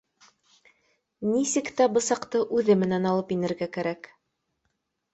Нисек 1.33 1.69
тә 1.83 1.87
бысаҡты 1.99 2.43
үҙе 2.59 2.79
менән 2.87 3.09
алып 3.13 3.39
инергә 3.39 3.73
кәрәк 3.79 4.15